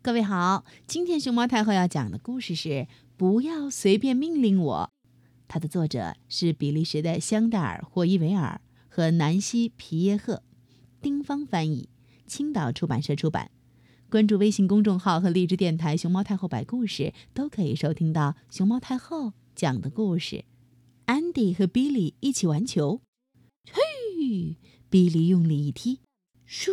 [0.00, 2.68] 各位好，今天熊猫太后要讲的故事是
[3.16, 4.90] 《不要随便命令我》，
[5.48, 10.44] 它的作者是比利时的香戴尔·霍伊维尔和南希·皮耶赫，
[11.02, 11.88] 丁芳翻译，
[12.28, 13.50] 青岛出版社出版。
[14.08, 20.44] 关注微信公众号和荔枝电台“熊猫太后摆故事”，都可以收听到熊猫太后讲的故事。
[21.06, 23.00] 安迪和比利一起玩球，
[23.72, 24.56] 嘿，
[24.88, 25.98] 比利用力一踢，
[26.48, 26.70] 咻，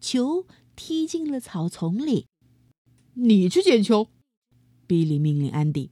[0.00, 0.46] 球。
[0.76, 2.26] 踢进了草丛里。
[3.14, 4.08] 你去捡球，
[4.86, 5.90] 比利命令安迪。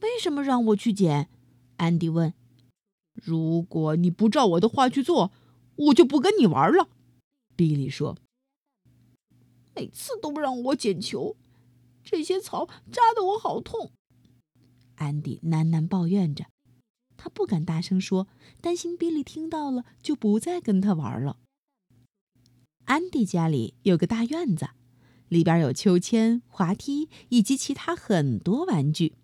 [0.00, 1.28] 为什么让我去捡？
[1.76, 2.34] 安迪问。
[3.14, 5.32] 如果你不照我的话去做，
[5.76, 6.88] 我就不跟你玩了。
[7.56, 8.16] 比利说。
[9.76, 11.36] 每次都不让我捡球，
[12.04, 13.90] 这些草扎得我好痛。
[14.96, 16.46] 安迪喃喃抱怨着，
[17.16, 18.28] 他不敢大声说，
[18.60, 21.38] 担心比利听到了就不再跟他玩了。
[22.84, 24.68] 安迪家里有个大院子，
[25.28, 29.14] 里边有秋千、滑梯以及其他很多玩具。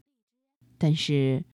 [0.79, 1.45] 但是，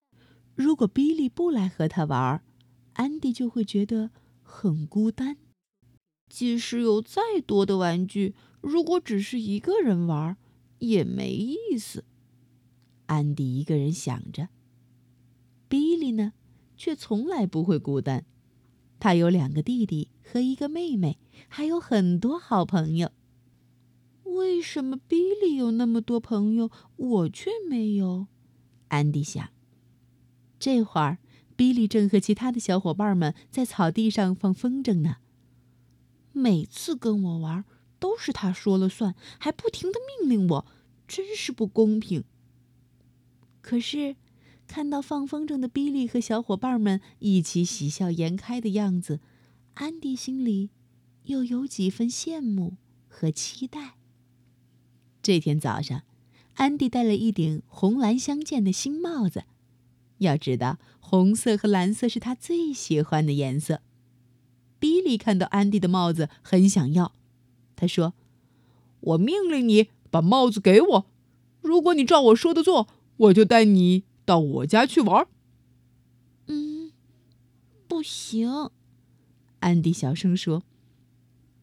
[0.55, 2.45] 如果比利不来和他玩，
[2.93, 4.11] 安迪就会觉得
[4.43, 5.37] 很孤单。
[6.29, 10.37] 即使有再多的玩具，如果只是一个人玩，
[10.79, 12.05] 也没意思。
[13.07, 14.49] 安迪一个人想着，
[15.69, 16.33] 比利呢，
[16.77, 18.25] 却从来不会孤单。
[18.99, 23.11] 他有两个弟弟和一个妹妹，还有很多好朋友。
[24.25, 28.27] 为什么比利有那么多朋友，我却没有？
[28.89, 29.49] 安迪想。
[30.59, 31.19] 这会儿，
[31.55, 35.17] 比利正和其他的小伙伴们在草地上放风筝呢。
[36.33, 37.65] 每次跟我玩，
[37.99, 40.67] 都是他说了算，还不停的命令我，
[41.07, 42.25] 真是不公平。
[43.61, 44.17] 可是。
[44.67, 49.21] 看到放风筝的比利和小伙伴们一起喜笑颜开的样子，
[49.75, 50.71] 安迪心里
[51.25, 52.75] 又有几分羡慕
[53.09, 53.97] 和期待。
[55.23, 56.03] 这天早上，
[56.55, 59.45] 安迪戴了一顶红蓝相间的新帽子。
[60.19, 63.83] 要知道，红色和蓝色是他最喜欢的颜色。
[64.79, 67.13] 比利看到安迪的帽子，很想要。
[67.77, 68.15] 他说
[69.01, 71.07] ：“我命令你把帽子给我，
[71.61, 75.27] 如果你照我说的做，我就带你。”到我家去玩？
[76.49, 76.93] 嗯，
[77.89, 78.71] 不行。
[79.61, 80.65] 安迪小声说：“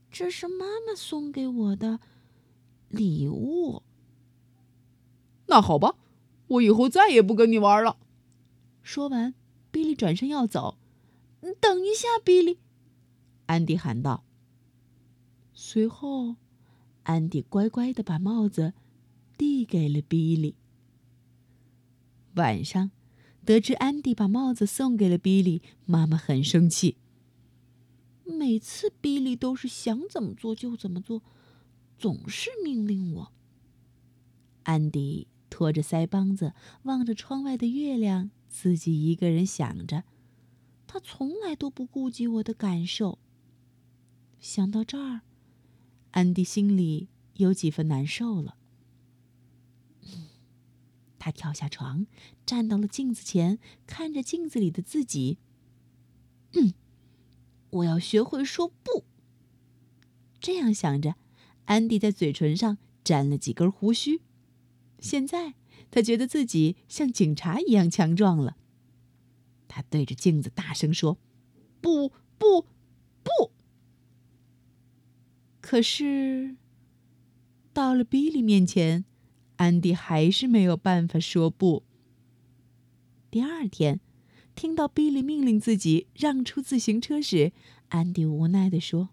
[0.09, 1.99] 这是妈妈送给我的
[2.87, 3.83] 礼物。”
[5.47, 5.95] 那好吧，
[6.47, 7.97] 我以后再也不跟你玩了。
[8.81, 9.35] 说完，
[9.69, 10.77] 比利转身要走。
[11.59, 12.59] “等一下，比利！”
[13.47, 14.23] 安迪喊道。
[15.53, 16.37] 随后，
[17.03, 18.73] 安迪乖乖的把帽子
[19.37, 20.55] 递给了比利。
[22.33, 22.91] 晚上，
[23.45, 26.97] 得知安迪把帽子送给了比利，妈妈很生气。
[28.25, 31.21] 每次比利都是想怎么做就怎么做，
[31.97, 33.31] 总是命令我。
[34.63, 40.03] 安迪托着腮帮子，望着窗外的月亮，自己一个人想着。
[40.87, 43.19] 他从来都不顾及我的感受。
[44.39, 45.21] 想到这儿，
[46.11, 48.57] 安迪心里有几分难受了。
[51.23, 52.05] 他跳下床，
[52.45, 53.57] 站到了镜子前，
[53.87, 55.37] 看着镜子里的自己。
[56.51, 56.73] 嗯，
[57.69, 59.05] 我要学会说不。
[60.41, 61.15] 这样想着，
[61.63, 64.19] 安迪在嘴唇上粘了几根胡须。
[64.99, 65.53] 现在
[65.89, 68.57] 他觉得自己像警察一样强壮了。
[69.69, 71.17] 他对着镜子大声说
[71.79, 72.63] ：“不不
[73.23, 73.53] 不！”
[75.61, 76.57] 可是，
[77.71, 79.05] 到了比利面前。
[79.57, 81.83] 安迪还是没有办法说不。
[83.31, 83.99] 第二天，
[84.55, 87.51] 听到比利命令自己让出自行车时，
[87.89, 89.09] 安迪无奈地说：“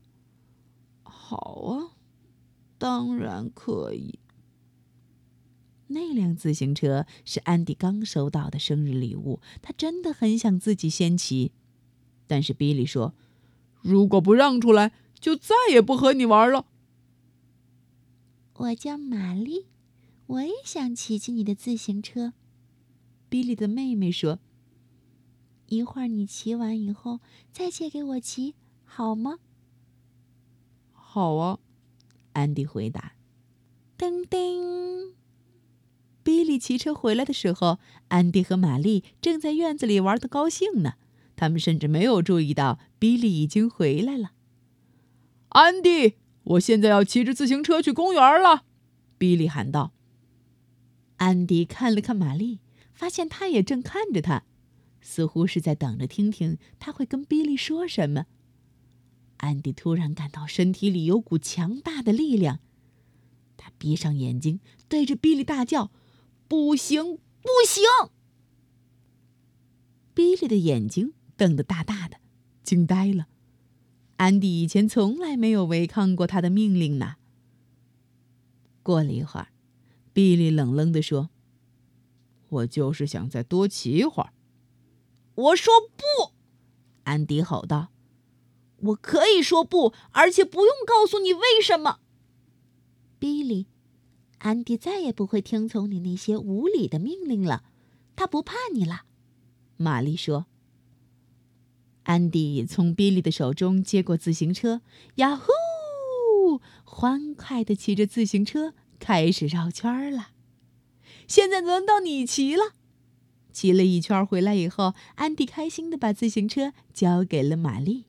[1.02, 1.96] 好啊，
[2.78, 4.18] 当然可以。”
[5.92, 11.52] 那辆自行车是安迪刚收到的生日礼物，他真的很想自己先骑。
[12.26, 13.14] 但是比利说
[13.82, 16.66] ：“如果不让出来，就再也不和你玩了。”
[18.54, 19.66] 我叫玛丽。
[20.31, 22.35] 我也想骑骑你的自行车，
[23.29, 24.38] 比利的妹妹说
[25.67, 27.19] ：“一会儿你骑完以后
[27.53, 28.55] 再借给我骑，
[28.85, 29.41] 好吗
[30.93, 31.59] ？”“好啊。”
[32.35, 33.15] 安迪回答。
[33.99, 35.15] 叮叮，
[36.23, 40.93] 比利骑车回来的时候，安迪和玛丽正在院子里玩的高兴呢。
[41.35, 44.31] 他们甚至没有注意到比利已经回来了。
[45.49, 48.65] 安迪，我现在要骑着自行车去公园了，
[49.19, 49.93] 比利喊道。
[51.20, 52.61] 安迪看了看玛丽，
[52.94, 54.44] 发现她也正看着他，
[55.02, 58.25] 似乎是在等着听听他会跟比利说什么。
[59.37, 62.61] 安迪突然感到身体里有股强大的力量，
[63.58, 65.90] 他闭上眼睛，对着比利大叫
[66.49, 67.84] ：“不行，不行！”
[70.14, 72.17] 比利的眼睛瞪得大大的，
[72.62, 73.26] 惊呆了。
[74.17, 77.17] 安迪以前从来没有违抗过他的命令呢。
[78.82, 79.49] 过了一会儿，
[80.12, 81.30] 比利冷冷地说
[82.48, 84.32] ：“我就是想再多骑一会儿。”
[85.34, 86.32] 我说不！
[87.04, 87.88] 安迪吼道
[88.78, 92.00] ：“我可以说不，而且不用告诉你为什么。”
[93.18, 93.66] 比利，
[94.38, 97.64] 安迪再也不会听从你那些无理的命令了，
[98.16, 99.04] 他不怕你了。”
[99.76, 100.46] 玛丽说。
[102.04, 104.80] 安迪从比利的手中接过自行车，
[105.16, 106.60] 呀呼！
[106.84, 110.29] 欢快地骑着自行车开始绕圈了。
[111.26, 112.75] 现在轮到你骑了。
[113.52, 118.05] 骑了一圈回来以后，安迪开心的把自行车交给了玛丽。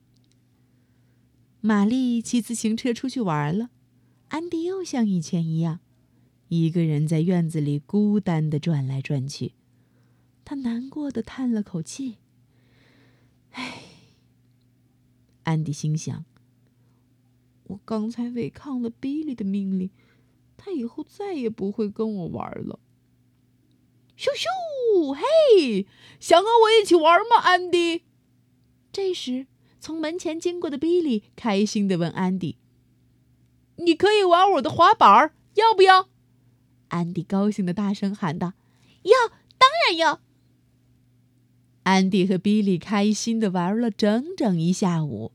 [1.60, 3.70] 玛丽骑自行车出去玩了，
[4.28, 5.80] 安迪又像以前一样，
[6.48, 9.54] 一个人在院子里孤单地转来转去。
[10.44, 12.18] 他难过的叹了口气
[13.52, 13.82] ：“唉。”
[15.44, 16.24] 安迪心想
[17.64, 19.90] ：“我刚才违抗了比利的命令，
[20.62, 22.78] 他以后再也不会跟我玩了。”
[24.16, 25.14] 咻咻！
[25.14, 25.86] 嘿，
[26.20, 28.02] 想和我一起玩吗，安迪？
[28.92, 29.46] 这时，
[29.80, 32.58] 从门前经过的比利开心的问安迪
[33.76, 36.08] ：“你可以玩我的滑板，要不要？”
[36.88, 38.52] 安迪高兴的大声喊道
[39.02, 39.28] ：“要，
[39.58, 40.20] 当然要！”
[41.84, 45.32] 安迪和比利开心的玩了整整一下午。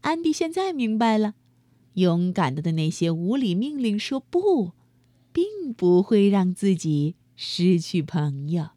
[0.00, 1.34] 安迪现在明白了，
[1.96, 4.72] 勇敢的对那些无理命令说不，
[5.32, 8.75] 并不会让自己失去朋友。